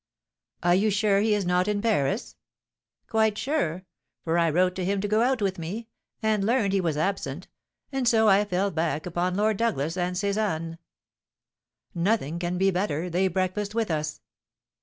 [0.63, 2.35] "Are you sure he is not in Paris?"
[3.05, 3.83] "Quite sure;
[4.23, 5.89] for I wrote to him to go out with me,
[6.23, 7.47] and learned he was absent;
[7.91, 10.79] and so I fell back upon Lord Douglas, and Sézannes."
[11.93, 14.21] "Nothing can be better; they breakfast with us."